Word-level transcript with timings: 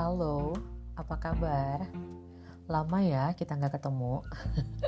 Halo, 0.00 0.56
apa 0.96 1.12
kabar? 1.20 1.84
Lama 2.72 3.04
ya 3.04 3.36
kita 3.36 3.52
nggak 3.52 3.76
ketemu. 3.76 4.24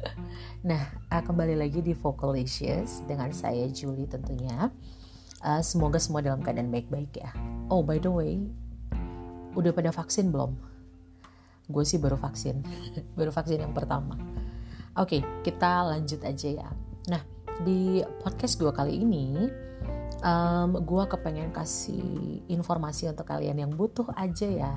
nah, 0.73 0.88
uh, 1.12 1.21
kembali 1.21 1.53
lagi 1.53 1.85
di 1.85 1.93
Vocalicious 1.93 3.04
dengan 3.04 3.29
saya 3.29 3.69
Julie 3.69 4.09
tentunya. 4.09 4.72
Uh, 5.45 5.61
semoga 5.61 6.01
semua 6.01 6.25
dalam 6.25 6.40
keadaan 6.40 6.72
baik-baik 6.72 7.12
ya. 7.21 7.29
Oh, 7.68 7.85
by 7.85 8.00
the 8.00 8.09
way, 8.09 8.40
udah 9.53 9.77
pada 9.77 9.93
vaksin 9.93 10.32
belum? 10.32 10.57
Gue 11.68 11.85
sih 11.85 12.00
baru 12.00 12.17
vaksin, 12.17 12.64
baru 13.21 13.36
vaksin 13.36 13.68
yang 13.68 13.76
pertama. 13.76 14.17
Oke, 14.96 15.21
kita 15.44 15.93
lanjut 15.93 16.25
aja 16.25 16.49
ya. 16.64 16.68
Nah, 17.13 17.21
di 17.61 18.00
podcast 18.25 18.57
gue 18.57 18.72
kali 18.72 19.04
ini 19.04 19.44
um, 20.23 20.79
gue 20.79 21.04
kepengen 21.11 21.50
kasih 21.50 22.40
informasi 22.46 23.11
untuk 23.11 23.29
kalian 23.29 23.58
yang 23.58 23.72
butuh 23.75 24.07
aja 24.14 24.48
ya 24.48 24.75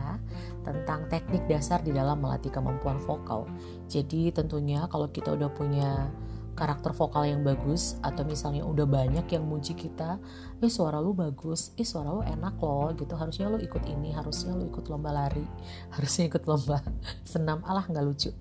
tentang 0.65 1.07
teknik 1.07 1.45
dasar 1.45 1.79
di 1.85 1.93
dalam 1.93 2.19
melatih 2.19 2.51
kemampuan 2.51 2.97
vokal. 3.05 3.47
Jadi 3.87 4.33
tentunya 4.33 4.89
kalau 4.89 5.07
kita 5.07 5.37
udah 5.37 5.49
punya 5.53 6.09
karakter 6.55 6.95
vokal 6.95 7.27
yang 7.27 7.43
bagus 7.43 7.99
atau 7.99 8.23
misalnya 8.23 8.63
udah 8.63 8.87
banyak 8.87 9.27
yang 9.27 9.43
muji 9.43 9.75
kita, 9.75 10.17
eh 10.63 10.71
suara 10.71 11.03
lu 11.03 11.11
bagus, 11.11 11.75
eh 11.75 11.83
suara 11.83 12.15
lu 12.15 12.23
enak 12.23 12.55
loh 12.63 12.95
gitu, 12.95 13.11
harusnya 13.19 13.51
lu 13.51 13.59
ikut 13.59 13.83
ini, 13.91 14.15
harusnya 14.15 14.55
lu 14.55 14.71
ikut 14.71 14.87
lomba 14.87 15.11
lari, 15.11 15.43
harusnya 15.99 16.31
ikut 16.31 16.47
lomba 16.47 16.79
senam, 17.27 17.59
alah 17.67 17.83
nggak 17.83 18.05
lucu, 18.07 18.31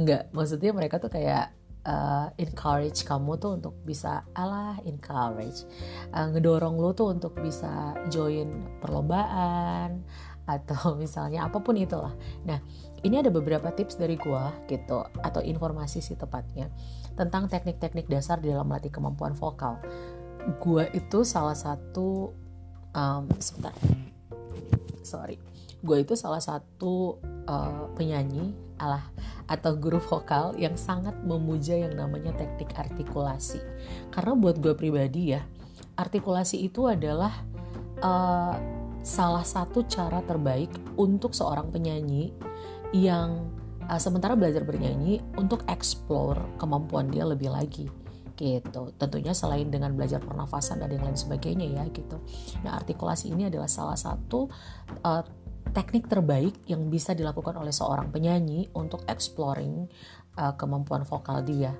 nggak, 0.00 0.32
maksudnya 0.32 0.72
mereka 0.72 0.96
tuh 0.96 1.12
kayak 1.12 1.52
uh, 1.88 2.28
encourage 2.36 3.02
kamu 3.08 3.40
tuh 3.40 3.56
untuk 3.56 3.74
bisa 3.88 4.22
alah 4.36 4.76
encourage 4.84 5.64
uh, 6.12 6.28
ngedorong 6.28 6.76
lu 6.76 6.92
tuh 6.92 7.16
untuk 7.16 7.32
bisa 7.40 7.96
join 8.12 8.68
perlombaan 8.84 10.04
atau 10.44 10.92
misalnya 11.02 11.48
apa 11.48 11.60
pun 11.60 11.76
itulah. 11.76 12.12
Nah, 12.44 12.60
ini 13.04 13.20
ada 13.20 13.32
beberapa 13.32 13.72
tips 13.72 13.96
dari 13.96 14.20
gua 14.20 14.52
gitu 14.68 15.00
atau 15.24 15.40
informasi 15.40 16.04
sih 16.04 16.16
tepatnya 16.16 16.68
tentang 17.16 17.50
teknik-teknik 17.50 18.06
dasar 18.06 18.38
di 18.38 18.52
dalam 18.52 18.68
melatih 18.68 18.92
kemampuan 18.92 19.32
vokal. 19.32 19.80
Gua 20.62 20.88
itu 20.92 21.24
salah 21.24 21.56
satu 21.56 22.32
um, 22.94 23.24
sebentar. 23.40 23.74
Sorry. 25.04 25.40
Gue 25.78 26.02
itu 26.02 26.18
salah 26.18 26.42
satu 26.42 27.22
uh, 27.48 27.88
penyanyi 27.96 28.52
alah 28.78 29.02
atau 29.50 29.74
guru 29.74 29.98
vokal 29.98 30.54
yang 30.54 30.78
sangat 30.78 31.16
memuja 31.26 31.74
yang 31.74 31.98
namanya 31.98 32.30
teknik 32.36 32.70
artikulasi. 32.76 33.58
Karena 34.14 34.36
buat 34.38 34.60
gue 34.62 34.76
pribadi 34.76 35.34
ya, 35.34 35.42
artikulasi 35.98 36.62
itu 36.62 36.86
adalah 36.86 37.32
uh, 38.04 38.54
salah 39.02 39.42
satu 39.42 39.82
cara 39.88 40.22
terbaik 40.22 40.70
untuk 40.94 41.32
seorang 41.32 41.72
penyanyi 41.72 42.30
yang 42.94 43.50
uh, 43.88 43.98
sementara 43.98 44.36
belajar 44.36 44.62
bernyanyi 44.62 45.18
untuk 45.40 45.64
explore 45.66 46.38
kemampuan 46.60 47.08
dia 47.08 47.24
lebih 47.24 47.50
lagi 47.50 47.88
gitu. 48.38 48.94
Tentunya 48.94 49.34
selain 49.34 49.66
dengan 49.66 49.98
belajar 49.98 50.22
pernafasan 50.22 50.78
dan 50.78 50.94
yang 50.94 51.02
lain 51.02 51.18
sebagainya 51.18 51.66
ya 51.74 51.84
gitu. 51.90 52.22
Nah, 52.62 52.78
artikulasi 52.78 53.34
ini 53.34 53.50
adalah 53.50 53.66
salah 53.66 53.98
satu 53.98 54.46
uh, 55.02 55.22
teknik 55.78 56.10
terbaik 56.10 56.58
yang 56.66 56.90
bisa 56.90 57.14
dilakukan 57.14 57.54
oleh 57.54 57.70
seorang 57.70 58.10
penyanyi 58.10 58.66
untuk 58.74 59.06
exploring 59.06 59.86
uh, 60.34 60.50
kemampuan 60.58 61.06
vokal 61.06 61.46
dia. 61.46 61.70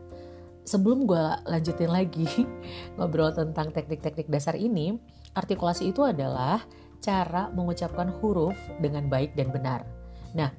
Sebelum 0.63 1.03
gue 1.03 1.27
lanjutin 1.51 1.91
lagi 1.91 2.31
ngobrol 2.95 3.35
tentang 3.35 3.75
teknik-teknik 3.75 4.31
dasar 4.31 4.55
ini, 4.55 4.95
artikulasi 5.35 5.91
itu 5.91 6.07
adalah 6.07 6.63
cara 7.03 7.51
mengucapkan 7.51 8.15
huruf 8.23 8.55
dengan 8.79 9.11
baik 9.11 9.35
dan 9.35 9.51
benar. 9.51 9.83
Nah, 10.31 10.55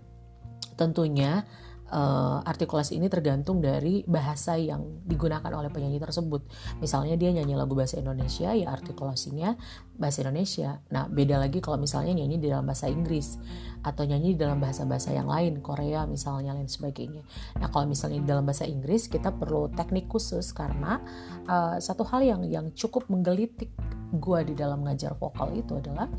tentunya 0.76 1.48
uh, 1.90 2.40
artikulasi 2.46 2.96
ini 2.96 3.10
tergantung 3.10 3.60
dari 3.60 4.06
bahasa 4.06 4.56
yang 4.56 5.04
digunakan 5.06 5.50
oleh 5.50 5.70
penyanyi 5.74 5.98
tersebut. 5.98 6.46
Misalnya 6.80 7.18
dia 7.18 7.34
nyanyi 7.34 7.58
lagu 7.58 7.74
bahasa 7.74 7.98
Indonesia, 7.98 8.54
ya 8.54 8.70
artikulasinya 8.72 9.58
bahasa 9.98 10.24
Indonesia. 10.24 10.80
Nah, 10.94 11.10
beda 11.12 11.42
lagi 11.42 11.60
kalau 11.60 11.82
misalnya 11.82 12.16
nyanyi 12.16 12.38
di 12.40 12.48
dalam 12.48 12.64
bahasa 12.64 12.88
Inggris 12.88 13.36
atau 13.84 14.06
nyanyi 14.06 14.38
di 14.38 14.40
dalam 14.40 14.62
bahasa-bahasa 14.62 15.12
yang 15.12 15.28
lain, 15.28 15.60
Korea 15.60 16.08
misalnya 16.08 16.56
lain 16.56 16.70
sebagainya. 16.72 17.26
Nah, 17.60 17.68
kalau 17.68 17.90
misalnya 17.90 18.24
di 18.24 18.28
dalam 18.30 18.48
bahasa 18.48 18.64
Inggris 18.64 19.12
kita 19.12 19.36
perlu 19.36 19.68
teknik 19.74 20.08
khusus 20.08 20.56
karena 20.56 21.02
uh, 21.50 21.76
satu 21.82 22.06
hal 22.08 22.24
yang 22.24 22.42
yang 22.48 22.66
cukup 22.72 23.10
menggelitik 23.12 23.74
gue 24.10 24.40
di 24.42 24.54
dalam 24.58 24.82
ngajar 24.82 25.14
vokal 25.14 25.54
itu 25.54 25.78
adalah 25.78 26.10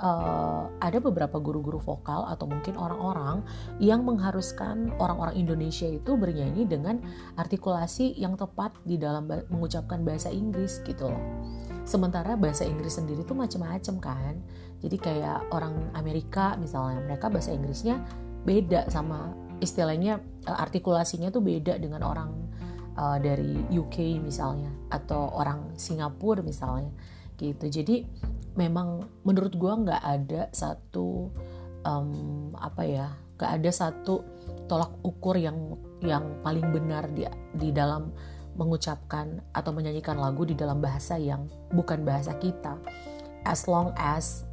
uh, 0.00 0.68
ada 0.80 0.98
beberapa 1.00 1.40
guru-guru 1.40 1.80
vokal 1.80 2.28
atau 2.28 2.44
mungkin 2.48 2.76
orang-orang 2.76 3.42
yang 3.80 4.04
mengharuskan 4.04 4.92
orang-orang 5.00 5.36
Indonesia 5.36 5.88
itu 5.88 6.16
bernyanyi 6.16 6.68
dengan 6.68 7.00
artikulasi 7.36 8.16
yang 8.16 8.36
tepat 8.36 8.76
di 8.84 9.00
dalam 9.00 9.28
mengucapkan 9.48 10.04
bahasa 10.04 10.28
Inggris 10.28 10.80
gitu 10.84 11.08
loh. 11.08 11.22
Sementara 11.86 12.34
bahasa 12.34 12.66
Inggris 12.66 12.98
sendiri 12.98 13.22
tuh 13.22 13.38
macam-macam 13.38 13.94
kan. 14.02 14.34
Jadi 14.82 14.96
kayak 15.00 15.48
orang 15.54 15.94
Amerika 15.96 16.58
misalnya 16.60 17.00
mereka 17.00 17.32
bahasa 17.32 17.54
Inggrisnya 17.54 18.02
beda 18.44 18.86
sama 18.92 19.32
istilahnya 19.58 20.20
uh, 20.44 20.58
artikulasinya 20.60 21.32
tuh 21.32 21.40
beda 21.40 21.80
dengan 21.80 22.04
orang 22.04 22.30
uh, 22.98 23.16
dari 23.16 23.56
UK 23.72 24.20
misalnya 24.20 24.68
atau 24.92 25.32
orang 25.32 25.72
Singapura 25.80 26.44
misalnya 26.44 26.92
gitu. 27.36 27.68
Jadi 27.68 28.04
memang 28.56 29.04
menurut 29.22 29.52
gue 29.54 29.72
nggak 29.86 30.02
ada 30.02 30.48
satu 30.50 31.30
um, 31.84 32.52
apa 32.56 32.82
ya 32.82 33.08
nggak 33.36 33.52
ada 33.60 33.70
satu 33.70 34.24
tolak 34.66 34.96
ukur 35.04 35.36
yang 35.36 35.76
yang 36.00 36.40
paling 36.40 36.72
benar 36.72 37.08
di 37.12 37.28
di 37.52 37.68
dalam 37.70 38.10
mengucapkan 38.56 39.44
atau 39.52 39.70
menyanyikan 39.70 40.16
lagu 40.16 40.48
di 40.48 40.56
dalam 40.56 40.80
bahasa 40.80 41.20
yang 41.20 41.44
bukan 41.70 42.02
bahasa 42.02 42.32
kita. 42.40 42.80
As 43.44 43.68
long 43.68 43.92
as 44.00 44.48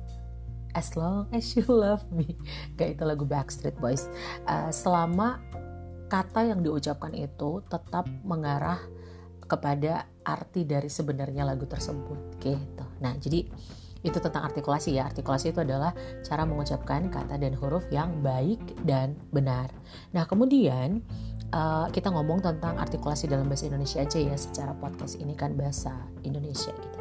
as 0.76 0.94
long 1.00 1.32
as 1.32 1.56
you 1.56 1.66
love 1.66 2.04
me. 2.12 2.36
Kayak 2.78 3.00
itu 3.00 3.04
lagu 3.08 3.24
Backstreet 3.24 3.80
Boys. 3.80 4.12
Uh, 4.44 4.70
selama 4.70 5.40
kata 6.12 6.46
yang 6.46 6.62
diucapkan 6.62 7.16
itu 7.16 7.64
tetap 7.72 8.06
mengarah 8.22 8.78
kepada 9.48 10.06
arti 10.24 10.68
dari 10.68 10.92
sebenarnya 10.92 11.48
lagu 11.48 11.66
tersebut 11.66 12.38
gitu. 12.44 12.86
Nah 13.02 13.16
jadi 13.18 13.50
itu 14.04 14.20
tentang 14.20 14.44
artikulasi 14.52 15.00
ya. 15.00 15.08
Artikulasi 15.08 15.56
itu 15.56 15.64
adalah 15.64 15.96
cara 16.22 16.44
mengucapkan 16.44 17.08
kata 17.08 17.40
dan 17.40 17.56
huruf 17.56 17.88
yang 17.90 18.20
baik 18.20 18.60
dan 18.84 19.16
benar. 19.32 19.72
Nah, 20.12 20.28
kemudian 20.28 21.00
uh, 21.56 21.88
kita 21.90 22.12
ngomong 22.12 22.44
tentang 22.44 22.76
artikulasi 22.76 23.32
dalam 23.32 23.48
bahasa 23.48 23.72
Indonesia 23.72 24.04
aja 24.04 24.20
ya 24.20 24.36
secara 24.36 24.76
podcast 24.76 25.18
ini 25.18 25.34
kan 25.34 25.56
bahasa 25.56 25.96
Indonesia 26.28 26.76
gitu. 26.76 27.00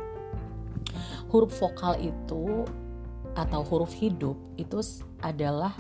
Huruf 1.28 1.52
vokal 1.58 1.98
itu 1.98 2.64
atau 3.32 3.60
huruf 3.64 3.91
hidup 3.96 4.36
itu 4.60 4.78
adalah 5.24 5.72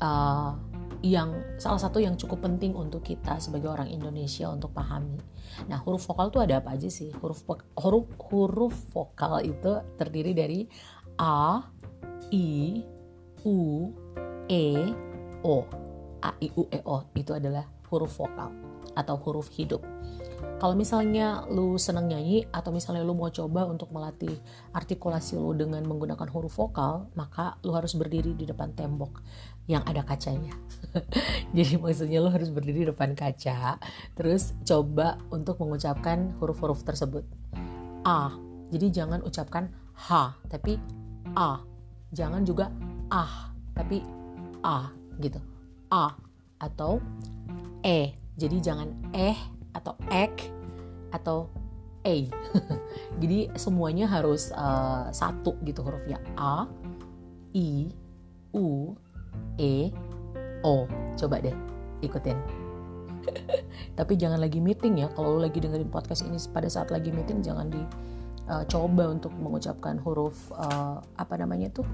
uh, 0.00 0.56
yang 1.02 1.58
salah 1.62 1.78
satu 1.78 2.02
yang 2.02 2.18
cukup 2.18 2.42
penting 2.42 2.74
untuk 2.74 3.06
kita 3.06 3.38
sebagai 3.38 3.70
orang 3.70 3.86
Indonesia 3.86 4.50
untuk 4.50 4.74
pahami. 4.74 5.18
Nah, 5.70 5.78
huruf 5.82 6.06
vokal 6.10 6.34
itu 6.34 6.42
ada 6.42 6.58
apa 6.58 6.74
aja 6.74 6.90
sih? 6.90 7.14
Huruf 7.14 7.46
huruf 7.78 8.06
huruf 8.30 8.74
vokal 8.90 9.46
itu 9.46 9.78
terdiri 9.94 10.34
dari 10.34 10.60
a, 11.18 11.62
i, 12.34 12.82
u, 13.46 13.90
e, 14.50 14.66
o. 15.46 15.56
A, 16.18 16.34
i, 16.42 16.50
u, 16.58 16.66
e, 16.66 16.82
o 16.82 17.06
itu 17.14 17.30
adalah 17.30 17.62
huruf 17.90 18.18
vokal 18.18 18.50
atau 18.98 19.14
huruf 19.22 19.46
hidup. 19.54 19.82
Kalau 20.58 20.74
misalnya 20.74 21.46
lu 21.46 21.78
senang 21.78 22.10
nyanyi 22.10 22.46
atau 22.50 22.74
misalnya 22.74 23.06
lu 23.06 23.14
mau 23.14 23.30
coba 23.30 23.66
untuk 23.70 23.94
melatih 23.94 24.34
artikulasi 24.74 25.38
lu 25.38 25.54
dengan 25.54 25.82
menggunakan 25.86 26.26
huruf 26.30 26.58
vokal, 26.58 27.06
maka 27.14 27.58
lu 27.62 27.74
harus 27.74 27.94
berdiri 27.94 28.34
di 28.34 28.42
depan 28.46 28.74
tembok 28.74 29.22
yang 29.70 29.86
ada 29.86 30.02
kacanya. 30.02 30.54
Jadi 31.56 31.74
maksudnya 31.80 32.18
lu 32.22 32.30
harus 32.32 32.48
berdiri 32.52 32.84
di 32.84 32.88
depan 32.90 33.12
kaca, 33.12 33.78
terus 34.14 34.54
coba 34.64 35.20
untuk 35.32 35.60
mengucapkan 35.60 36.36
huruf-huruf 36.38 36.82
tersebut. 36.84 37.24
A. 38.06 38.32
Jadi 38.68 38.92
jangan 38.92 39.24
ucapkan 39.24 39.68
H, 39.96 40.36
tapi 40.48 40.76
A. 41.36 41.60
Jangan 42.12 42.44
juga 42.44 42.72
ah, 43.12 43.52
tapi 43.76 44.00
A 44.64 44.92
gitu. 45.20 45.40
A 45.92 46.16
atau 46.60 47.00
E. 47.84 48.12
Jadi 48.38 48.56
jangan 48.62 48.88
eh 49.12 49.36
atau 49.74 49.94
ek 50.08 50.50
atau 51.12 51.48
a. 52.04 52.14
Jadi 53.22 53.38
semuanya 53.58 54.06
harus 54.08 54.54
uh, 54.54 55.10
satu 55.10 55.56
gitu 55.66 55.82
hurufnya 55.82 56.22
a, 56.38 56.64
i, 57.52 57.90
u, 58.54 58.94
e, 59.58 59.90
o. 60.62 60.86
Coba 61.18 61.42
deh 61.42 61.54
ikutin. 62.02 62.38
Tapi 63.98 64.12
jangan 64.14 64.40
lagi 64.40 64.62
meeting 64.62 65.02
ya. 65.02 65.08
Kalau 65.12 65.36
lo 65.36 65.40
lagi 65.42 65.58
dengerin 65.58 65.90
podcast 65.90 66.24
ini 66.24 66.38
pada 66.50 66.70
saat 66.70 66.88
lagi 66.94 67.10
meeting 67.10 67.42
jangan 67.42 67.68
di 67.68 67.82
uh, 68.48 68.64
coba 68.66 69.12
untuk 69.12 69.30
mengucapkan 69.36 70.00
huruf 70.00 70.50
uh, 70.56 70.98
apa 71.20 71.34
namanya 71.36 71.70
tuh 71.70 71.86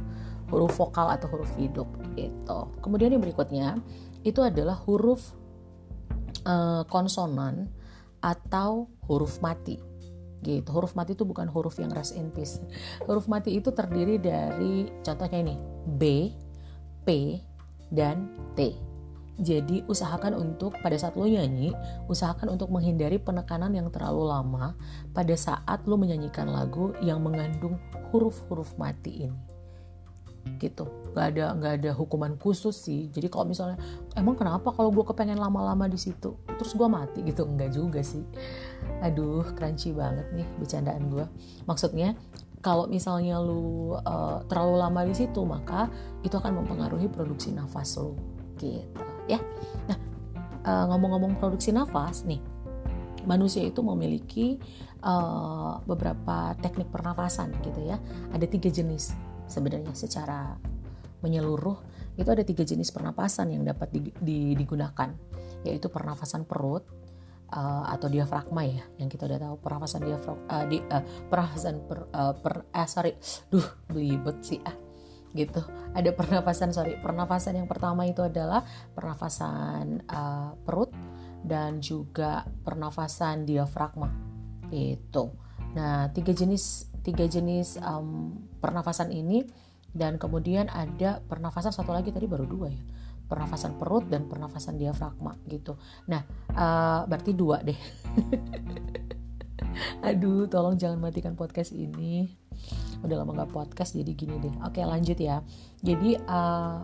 huruf 0.52 0.76
vokal 0.78 1.10
atau 1.10 1.26
huruf 1.32 1.50
hidup 1.58 1.88
itu. 2.14 2.58
Kemudian 2.80 3.16
yang 3.16 3.22
berikutnya 3.22 3.80
itu 4.22 4.40
adalah 4.40 4.78
huruf 4.86 5.34
uh, 6.46 6.86
konsonan 6.86 7.68
atau 8.24 8.88
huruf 9.04 9.42
mati 9.44 9.80
gitu. 10.44 10.68
Huruf 10.70 10.92
mati 10.92 11.16
itu 11.16 11.24
bukan 11.24 11.48
huruf 11.48 11.80
yang 11.80 11.90
rest 11.92 12.14
in 12.14 12.28
peace. 12.30 12.60
Huruf 13.04 13.26
mati 13.26 13.56
itu 13.56 13.72
terdiri 13.72 14.20
dari 14.20 14.88
contohnya 15.00 15.38
ini 15.40 15.56
B, 15.88 16.32
P, 17.04 17.08
dan 17.94 18.28
T. 18.58 18.74
Jadi 19.34 19.82
usahakan 19.90 20.38
untuk 20.38 20.78
pada 20.78 20.94
saat 20.94 21.18
lo 21.18 21.26
nyanyi, 21.26 21.74
usahakan 22.06 22.54
untuk 22.54 22.70
menghindari 22.70 23.18
penekanan 23.18 23.74
yang 23.74 23.90
terlalu 23.90 24.30
lama 24.30 24.78
pada 25.10 25.34
saat 25.34 25.82
lo 25.90 25.98
menyanyikan 25.98 26.46
lagu 26.46 26.94
yang 27.02 27.18
mengandung 27.18 27.74
huruf-huruf 28.14 28.78
mati 28.78 29.26
ini. 29.26 29.40
Gitu, 30.62 30.86
nggak 31.16 31.26
ada 31.34 31.44
nggak 31.56 31.72
ada 31.82 31.90
hukuman 31.98 32.38
khusus 32.38 32.78
sih. 32.78 33.10
Jadi 33.10 33.26
kalau 33.26 33.50
misalnya 33.50 33.80
emang 34.14 34.38
kenapa 34.38 34.70
kalau 34.70 34.94
gue 34.94 35.02
kepengen 35.02 35.40
lama-lama 35.40 35.90
di 35.90 35.98
situ, 35.98 36.38
terus 36.54 36.70
gue 36.76 36.86
mati 36.86 37.26
gitu, 37.26 37.42
enggak 37.42 37.74
juga 37.74 38.06
sih. 38.06 38.22
Aduh, 39.02 39.42
crunchy 39.56 39.90
banget 39.90 40.30
nih 40.30 40.46
bercandaan 40.62 41.10
gue. 41.10 41.26
Maksudnya 41.66 42.14
kalau 42.64 42.88
misalnya 42.88 43.36
lu 43.44 43.92
uh, 43.92 44.40
terlalu 44.48 44.80
lama 44.80 45.04
di 45.04 45.12
situ, 45.12 45.44
maka 45.44 45.92
itu 46.24 46.32
akan 46.32 46.64
mempengaruhi 46.64 47.12
produksi 47.12 47.52
nafas 47.52 48.00
lo 48.00 48.16
gitu 48.56 48.80
ya. 49.28 49.36
Nah, 49.84 49.98
uh, 50.64 50.84
ngomong-ngomong 50.88 51.36
produksi 51.36 51.76
nafas 51.76 52.24
nih, 52.24 52.40
manusia 53.28 53.60
itu 53.68 53.84
memiliki 53.84 54.56
uh, 55.04 55.76
beberapa 55.84 56.56
teknik 56.64 56.88
pernafasan 56.88 57.52
gitu 57.60 57.84
ya. 57.84 58.00
Ada 58.32 58.48
tiga 58.48 58.72
jenis 58.72 59.12
sebenarnya 59.44 59.92
secara 59.92 60.56
menyeluruh 61.20 61.76
itu 62.16 62.30
ada 62.32 62.40
tiga 62.46 62.64
jenis 62.64 62.88
pernapasan 62.94 63.52
yang 63.52 63.66
dapat 63.66 63.92
di, 63.92 64.00
di, 64.24 64.38
digunakan 64.56 65.12
yaitu 65.68 65.92
pernafasan 65.92 66.48
perut 66.48 66.84
uh, 67.54 67.86
atau 67.88 68.10
diafragma 68.10 68.66
ya 68.66 68.82
yang 68.98 69.06
kita 69.06 69.30
udah 69.30 69.38
tahu 69.38 69.54
pernafasan 69.62 70.02
diafragma 70.02 70.44
uh, 70.50 70.64
di, 70.66 70.78
uh, 70.82 71.02
pernafasan 71.30 71.74
per, 71.86 71.98
uh, 72.10 72.34
per 72.34 72.66
eh 72.74 72.88
sorry 72.90 73.12
duh 73.48 73.64
belibet 73.88 74.42
sih 74.42 74.58
ah 74.66 74.74
gitu. 75.34 75.60
Ada 75.92 76.14
pernafasan 76.14 76.70
sorry, 76.70 76.94
pernafasan 77.02 77.58
yang 77.58 77.66
pertama 77.66 78.06
itu 78.06 78.22
adalah 78.22 78.62
pernafasan 78.94 80.06
uh, 80.06 80.54
perut 80.62 80.94
dan 81.42 81.82
juga 81.82 82.46
pernafasan 82.62 83.42
diafragma. 83.42 84.08
Itu. 84.70 85.34
Nah, 85.74 86.08
tiga 86.14 86.30
jenis 86.30 86.88
tiga 87.04 87.26
jenis 87.28 87.76
um, 87.82 88.32
pernafasan 88.62 89.12
ini 89.12 89.44
dan 89.92 90.16
kemudian 90.16 90.72
ada 90.72 91.20
pernafasan 91.28 91.70
satu 91.70 91.92
lagi 91.92 92.10
tadi 92.10 92.24
baru 92.24 92.48
dua 92.48 92.72
ya 92.72 92.82
pernafasan 93.24 93.80
perut 93.80 94.04
dan 94.06 94.28
pernafasan 94.28 94.76
diafragma 94.76 95.40
gitu. 95.48 95.80
Nah, 96.10 96.22
uh, 96.52 97.08
berarti 97.08 97.32
dua 97.32 97.64
deh. 97.64 97.76
Aduh, 100.08 100.46
tolong 100.46 100.78
jangan 100.78 101.00
matikan 101.00 101.34
podcast 101.34 101.74
ini. 101.74 102.30
Udah 103.04 103.20
lama 103.20 103.44
gak 103.44 103.52
podcast 103.52 103.96
jadi 103.96 104.12
gini 104.16 104.40
deh. 104.40 104.54
Oke 104.64 104.80
lanjut 104.84 105.18
ya. 105.18 105.44
Jadi 105.84 106.16
uh, 106.24 106.80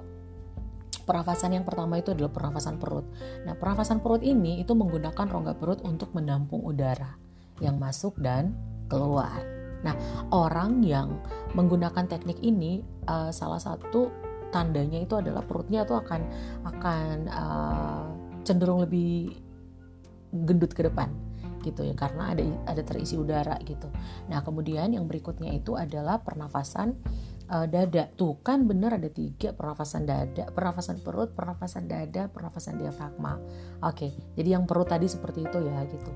pernafasan 1.04 1.56
yang 1.56 1.64
pertama 1.64 1.98
itu 1.98 2.12
adalah 2.12 2.31
pernafasan 2.31 2.76
perut. 2.76 3.08
Nah 3.43 3.56
pernafasan 3.56 4.04
perut 4.04 4.22
ini 4.22 4.60
itu 4.60 4.76
menggunakan 4.76 5.26
rongga 5.26 5.56
perut 5.56 5.81
untuk 5.82 6.12
menampung 6.14 6.62
udara 6.62 7.16
yang 7.58 7.81
masuk 7.81 8.14
dan 8.20 8.54
keluar. 8.86 9.43
Nah 9.81 9.96
orang 10.31 10.84
yang 10.84 11.19
menggunakan 11.56 12.06
teknik 12.06 12.38
ini 12.44 12.84
uh, 13.08 13.32
salah 13.32 13.58
satu 13.58 14.30
tandanya 14.50 14.99
itu 15.02 15.14
adalah 15.17 15.43
perutnya 15.47 15.87
itu 15.87 15.94
akan 15.94 16.20
akan 16.67 17.14
uh, 17.31 18.05
cenderung 18.43 18.82
lebih 18.82 19.35
gendut 20.31 20.75
ke 20.75 20.87
depan 20.87 21.11
gitu 21.61 21.85
ya 21.85 21.93
karena 21.93 22.32
ada 22.32 22.43
ada 22.67 22.82
terisi 22.82 23.20
udara 23.20 23.61
gitu. 23.69 23.88
Nah 24.32 24.41
kemudian 24.41 24.97
yang 24.97 25.05
berikutnya 25.05 25.52
itu 25.52 25.76
adalah 25.76 26.25
pernafasan 26.25 26.97
uh, 27.52 27.67
dada. 27.69 28.08
Tuh 28.17 28.41
kan 28.41 28.64
bener 28.64 28.97
ada 28.97 29.12
tiga 29.12 29.52
pernafasan 29.52 30.08
dada, 30.08 30.49
pernafasan 30.50 31.05
perut, 31.05 31.37
pernafasan 31.37 31.85
dada, 31.85 32.32
pernafasan 32.32 32.81
diafragma. 32.81 33.37
Oke, 33.85 34.14
jadi 34.38 34.56
yang 34.56 34.64
perut 34.64 34.88
tadi 34.88 35.05
seperti 35.05 35.44
itu 35.44 35.58
ya 35.61 35.85
gitu. 35.85 36.12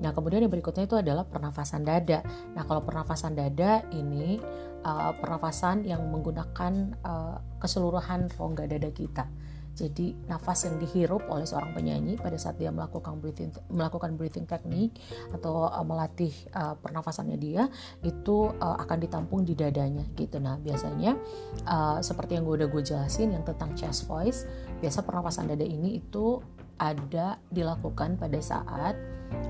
Nah 0.00 0.10
kemudian 0.16 0.42
yang 0.44 0.52
berikutnya 0.52 0.88
itu 0.88 0.96
adalah 0.96 1.28
pernafasan 1.28 1.84
dada. 1.84 2.24
Nah 2.56 2.64
kalau 2.64 2.82
pernafasan 2.84 3.36
dada 3.36 3.84
ini 3.92 4.40
uh, 4.84 5.12
pernafasan 5.20 5.84
yang 5.84 6.00
menggunakan 6.08 6.96
uh, 7.04 7.36
keseluruhan 7.60 8.32
rongga 8.36 8.64
dada 8.66 8.90
kita. 8.90 9.28
Jadi 9.70 10.12
nafas 10.26 10.66
yang 10.66 10.76
dihirup 10.82 11.24
oleh 11.30 11.46
seorang 11.46 11.72
penyanyi 11.72 12.18
pada 12.18 12.34
saat 12.36 12.58
dia 12.58 12.74
melakukan 12.74 13.22
breathing 13.22 13.54
melakukan 13.70 14.18
breathing 14.18 14.44
teknik 14.44 14.98
atau 15.30 15.70
uh, 15.70 15.86
melatih 15.86 16.34
uh, 16.52 16.74
pernafasannya 16.76 17.38
dia 17.38 17.70
itu 18.02 18.50
uh, 18.50 18.76
akan 18.82 18.98
ditampung 18.98 19.46
di 19.46 19.54
dadanya 19.54 20.04
gitu. 20.18 20.42
Nah 20.42 20.58
biasanya 20.58 21.16
uh, 21.64 22.02
seperti 22.02 22.36
yang 22.36 22.44
gue 22.44 22.60
udah 22.60 22.68
gue 22.68 22.82
jelasin 22.82 23.32
yang 23.32 23.46
tentang 23.46 23.72
chest 23.78 24.04
voice, 24.10 24.44
biasa 24.82 25.06
pernafasan 25.06 25.48
dada 25.48 25.64
ini 25.64 26.02
itu 26.02 26.42
ada 26.80 27.38
dilakukan 27.52 28.16
pada 28.16 28.40
saat 28.42 28.96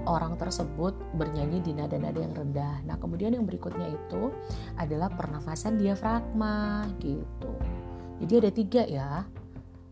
orang 0.09 0.37
tersebut 0.41 0.97
bernyanyi 1.17 1.61
di 1.61 1.73
nada-nada 1.77 2.19
yang 2.19 2.33
rendah. 2.33 2.83
Nah, 2.87 2.97
kemudian 2.97 3.37
yang 3.37 3.45
berikutnya 3.45 3.91
itu 3.91 4.33
adalah 4.77 5.13
pernafasan 5.13 5.77
diafragma 5.77 6.89
gitu. 7.03 7.53
Jadi 8.21 8.33
ada 8.37 8.51
tiga 8.53 8.83
ya 8.85 9.11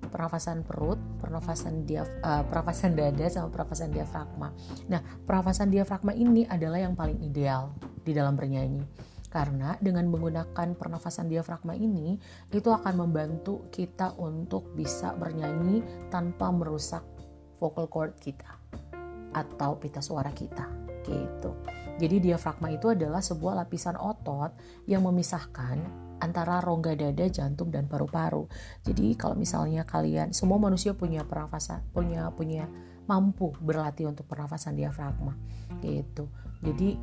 pernafasan 0.08 0.64
perut, 0.64 0.96
pernafasan 1.20 1.84
diaf, 1.84 2.08
uh, 2.24 2.40
pernafasan 2.48 2.96
dada 2.96 3.28
sama 3.28 3.52
pernafasan 3.52 3.92
diafragma. 3.92 4.48
Nah, 4.88 5.00
pernafasan 5.28 5.68
diafragma 5.68 6.16
ini 6.16 6.48
adalah 6.48 6.80
yang 6.80 6.96
paling 6.96 7.20
ideal 7.20 7.76
di 8.02 8.16
dalam 8.16 8.34
bernyanyi. 8.34 8.82
Karena 9.28 9.76
dengan 9.76 10.08
menggunakan 10.08 10.72
pernafasan 10.72 11.28
diafragma 11.28 11.76
ini 11.76 12.16
itu 12.48 12.72
akan 12.72 12.96
membantu 12.96 13.68
kita 13.68 14.16
untuk 14.16 14.72
bisa 14.72 15.12
bernyanyi 15.12 15.84
tanpa 16.08 16.48
merusak 16.48 17.04
vocal 17.60 17.84
cord 17.92 18.16
kita 18.16 18.56
atau 19.32 19.76
pita 19.76 20.00
suara 20.00 20.32
kita 20.32 20.66
gitu. 21.08 21.50
Jadi 21.98 22.30
diafragma 22.30 22.70
itu 22.70 22.94
adalah 22.94 23.18
sebuah 23.18 23.64
lapisan 23.64 23.98
otot 23.98 24.54
yang 24.86 25.02
memisahkan 25.02 26.06
antara 26.18 26.62
rongga 26.62 26.94
dada, 26.94 27.26
jantung 27.26 27.70
dan 27.70 27.90
paru-paru. 27.90 28.46
Jadi 28.86 29.14
kalau 29.18 29.34
misalnya 29.34 29.82
kalian 29.82 30.30
semua 30.30 30.58
manusia 30.58 30.94
punya 30.94 31.26
pernafasan, 31.26 31.82
punya 31.90 32.30
punya 32.34 32.70
mampu 33.08 33.54
berlatih 33.62 34.10
untuk 34.10 34.28
pernafasan 34.28 34.76
diafragma, 34.76 35.34
gitu. 35.82 36.28
Jadi 36.62 36.98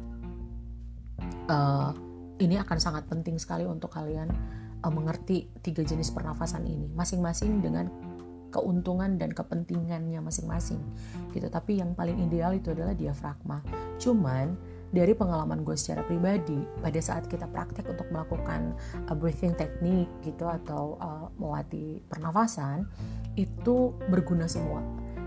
uh, 1.50 1.92
ini 2.40 2.56
akan 2.60 2.78
sangat 2.80 3.08
penting 3.08 3.40
sekali 3.40 3.64
untuk 3.64 3.92
kalian 3.92 4.32
uh, 4.84 4.92
mengerti 4.92 5.50
tiga 5.60 5.84
jenis 5.84 6.12
pernafasan 6.12 6.64
ini, 6.68 6.92
masing-masing 6.92 7.64
dengan 7.64 7.90
keuntungan 8.56 9.20
dan 9.20 9.36
kepentingannya 9.36 10.24
masing-masing 10.24 10.80
gitu. 11.36 11.52
Tapi 11.52 11.84
yang 11.84 11.92
paling 11.92 12.16
ideal 12.24 12.56
itu 12.56 12.72
adalah 12.72 12.96
diafragma. 12.96 13.60
Cuman 14.00 14.56
dari 14.96 15.12
pengalaman 15.12 15.68
gue 15.68 15.76
secara 15.76 16.08
pribadi 16.08 16.56
pada 16.80 17.00
saat 17.04 17.28
kita 17.28 17.52
praktek 17.52 17.84
untuk 17.92 18.08
melakukan 18.16 18.72
uh, 19.12 19.16
breathing 19.16 19.52
technique 19.60 20.08
gitu 20.24 20.48
atau 20.48 20.96
uh, 21.04 21.28
melatih 21.36 22.00
pernafasan 22.08 22.88
itu 23.36 23.92
berguna 24.08 24.48
semua. 24.48 24.80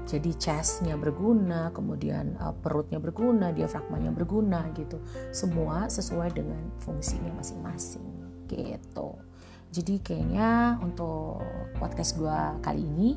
Jadi 0.09 0.33
chestnya 0.41 0.97
berguna 0.97 1.69
kemudian 1.77 2.33
uh, 2.41 2.57
perutnya 2.65 2.97
berguna 2.97 3.53
diafragmanya 3.53 4.09
berguna 4.09 4.73
gitu. 4.73 4.97
Semua 5.37 5.93
sesuai 5.93 6.33
dengan 6.33 6.73
fungsinya 6.81 7.37
masing-masing 7.37 8.09
gitu 8.49 9.28
jadi 9.69 10.01
kayaknya 10.01 10.81
untuk 10.81 11.45
podcast 11.77 12.17
gue 12.17 12.39
kali 12.65 12.83
ini 12.83 13.11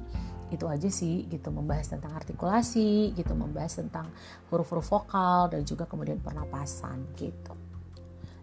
itu 0.52 0.68
aja 0.68 0.92
sih 0.92 1.26
gitu. 1.32 1.48
Membahas 1.48 1.96
tentang 1.96 2.12
artikulasi 2.12 3.16
gitu. 3.16 3.32
Membahas 3.32 3.80
tentang 3.80 4.12
huruf-huruf 4.52 4.92
vokal 4.92 5.48
dan 5.48 5.64
juga 5.64 5.88
kemudian 5.88 6.20
pernapasan 6.20 7.08
gitu. 7.16 7.56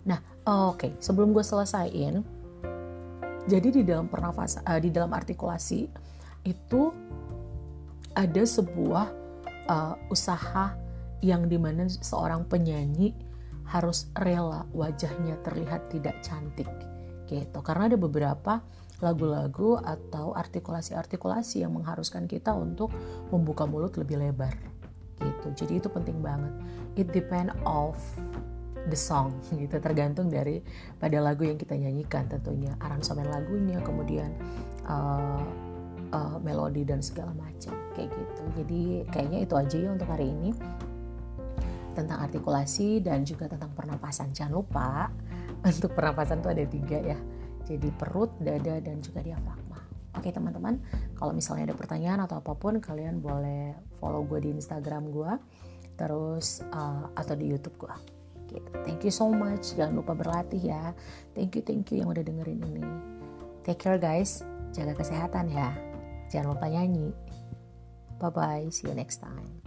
Nah 0.08 0.18
oke. 0.48 0.80
Okay. 0.80 0.92
sebelum 1.04 1.36
gue 1.36 1.44
selesaiin 1.44 2.24
jadi 3.48 3.68
di 3.72 3.82
dalam 3.84 4.08
pernafasan 4.12 4.64
uh, 4.64 4.80
di 4.80 4.92
dalam 4.92 5.12
artikulasi 5.12 5.88
itu 6.44 6.92
ada 8.12 8.42
sebuah 8.44 9.06
uh, 9.68 9.94
usaha 10.12 10.76
yang 11.20 11.48
di 11.48 11.56
mana 11.60 11.88
seorang 11.88 12.44
penyanyi 12.48 13.12
harus 13.68 14.08
rela 14.16 14.64
wajahnya 14.72 15.36
terlihat 15.44 15.92
tidak 15.92 16.16
cantik 16.24 16.68
gitu. 17.28 17.60
Karena 17.60 17.92
ada 17.92 18.00
beberapa 18.00 18.64
lagu-lagu 18.98 19.78
atau 19.78 20.34
artikulasi-artikulasi 20.34 21.62
yang 21.62 21.76
mengharuskan 21.76 22.26
kita 22.26 22.50
untuk 22.50 22.90
membuka 23.30 23.62
mulut 23.62 23.94
lebih 23.94 24.18
lebar 24.18 24.56
gitu. 25.22 25.48
Jadi 25.64 25.72
itu 25.82 25.88
penting 25.90 26.18
banget. 26.18 26.50
It 26.98 27.14
depend 27.14 27.54
of 27.62 27.94
the 28.90 28.98
song 28.98 29.38
gitu. 29.60 29.78
Tergantung 29.78 30.26
dari 30.26 30.62
pada 30.98 31.18
lagu 31.22 31.46
yang 31.46 31.58
kita 31.58 31.78
nyanyikan 31.78 32.26
tentunya. 32.26 32.74
Aransemen 32.82 33.30
lagunya 33.30 33.78
kemudian 33.82 34.34
uh, 34.86 35.42
uh, 36.10 36.36
melodi 36.42 36.82
dan 36.82 36.98
segala 36.98 37.30
macam 37.38 37.74
kayak 37.94 38.10
gitu. 38.10 38.42
Jadi 38.62 38.82
kayaknya 39.14 39.38
itu 39.46 39.54
aja 39.54 39.76
ya 39.78 39.90
untuk 39.94 40.08
hari 40.10 40.30
ini. 40.30 40.50
Tentang 41.94 42.18
artikulasi 42.30 43.02
dan 43.02 43.26
juga 43.26 43.50
tentang 43.50 43.74
pernapasan. 43.74 44.30
Jangan 44.30 44.54
lupa 44.54 45.10
untuk 45.68 45.94
pernapasan 45.94 46.44
itu 46.44 46.48
ada 46.50 46.64
tiga 46.68 46.98
ya. 47.02 47.18
Jadi 47.68 47.88
perut 47.92 48.32
dada 48.40 48.80
dan 48.80 49.04
juga 49.04 49.20
diafragma. 49.20 49.80
Oke 50.16 50.32
teman-teman 50.32 50.80
kalau 51.14 51.30
misalnya 51.36 51.70
ada 51.70 51.76
pertanyaan 51.76 52.24
atau 52.24 52.40
apa 52.40 52.56
pun 52.56 52.80
kalian 52.80 53.20
boleh 53.20 53.76
follow 54.02 54.24
gue 54.26 54.48
di 54.48 54.50
instagram 54.56 55.14
gue 55.14 55.32
terus 55.94 56.64
uh, 56.74 57.06
atau 57.14 57.34
di 57.38 57.50
youtube 57.50 57.74
gue 57.78 57.94
gitu. 58.48 58.70
thank 58.82 59.04
you 59.04 59.12
so 59.12 59.28
much. 59.28 59.76
Jangan 59.76 60.00
lupa 60.00 60.16
berlatih 60.16 60.72
ya. 60.72 60.96
Thank 61.36 61.60
you 61.60 61.62
thank 61.62 61.92
you 61.92 62.00
yang 62.00 62.08
udah 62.08 62.24
dengerin 62.24 62.64
ini. 62.64 62.84
Take 63.62 63.84
care 63.84 64.00
guys. 64.00 64.42
Jaga 64.72 64.96
kesehatan 64.96 65.52
ya. 65.52 65.76
Jangan 66.32 66.56
lupa 66.56 66.66
nyanyi. 66.72 67.12
Bye 68.18 68.32
bye, 68.32 68.66
see 68.72 68.88
you 68.88 68.96
next 68.96 69.22
time. 69.22 69.57